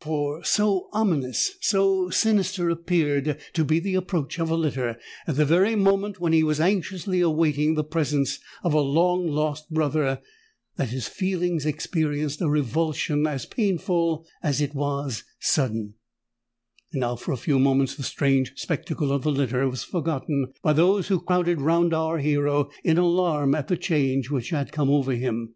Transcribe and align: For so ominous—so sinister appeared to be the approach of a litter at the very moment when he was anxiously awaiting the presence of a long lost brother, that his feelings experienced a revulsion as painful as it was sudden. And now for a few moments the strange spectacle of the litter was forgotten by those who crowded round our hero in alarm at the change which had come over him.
For 0.00 0.42
so 0.42 0.88
ominous—so 0.92 2.10
sinister 2.10 2.68
appeared 2.68 3.38
to 3.52 3.64
be 3.64 3.78
the 3.78 3.94
approach 3.94 4.40
of 4.40 4.50
a 4.50 4.56
litter 4.56 4.98
at 5.24 5.36
the 5.36 5.44
very 5.44 5.76
moment 5.76 6.18
when 6.18 6.32
he 6.32 6.42
was 6.42 6.58
anxiously 6.58 7.20
awaiting 7.20 7.74
the 7.74 7.84
presence 7.84 8.40
of 8.64 8.74
a 8.74 8.80
long 8.80 9.28
lost 9.28 9.70
brother, 9.70 10.20
that 10.74 10.88
his 10.88 11.06
feelings 11.06 11.64
experienced 11.64 12.40
a 12.40 12.48
revulsion 12.50 13.24
as 13.24 13.46
painful 13.46 14.26
as 14.42 14.60
it 14.60 14.74
was 14.74 15.22
sudden. 15.38 15.94
And 16.92 16.98
now 16.98 17.14
for 17.14 17.30
a 17.30 17.36
few 17.36 17.60
moments 17.60 17.94
the 17.94 18.02
strange 18.02 18.52
spectacle 18.56 19.12
of 19.12 19.22
the 19.22 19.30
litter 19.30 19.68
was 19.68 19.84
forgotten 19.84 20.54
by 20.60 20.72
those 20.72 21.06
who 21.06 21.20
crowded 21.20 21.60
round 21.60 21.94
our 21.94 22.18
hero 22.18 22.68
in 22.82 22.98
alarm 22.98 23.54
at 23.54 23.68
the 23.68 23.76
change 23.76 24.28
which 24.28 24.50
had 24.50 24.72
come 24.72 24.90
over 24.90 25.12
him. 25.12 25.54